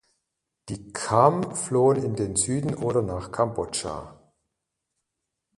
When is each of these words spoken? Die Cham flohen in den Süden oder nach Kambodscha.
Die 0.69 0.93
Cham 0.93 1.55
flohen 1.55 2.03
in 2.03 2.15
den 2.15 2.35
Süden 2.35 2.73
oder 2.73 3.03
nach 3.03 3.31
Kambodscha. 3.31 4.19